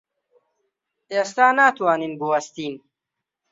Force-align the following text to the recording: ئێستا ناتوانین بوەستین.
ئێستا 1.13 1.47
ناتوانین 1.59 2.13
بوەستین. 2.19 2.73